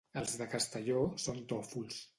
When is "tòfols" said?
1.55-2.07